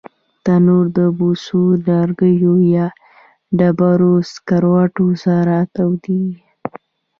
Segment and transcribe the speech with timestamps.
[0.43, 2.87] تنور د بوسو، لرګیو یا
[3.57, 6.39] ډبرو سکرو سره تودېږي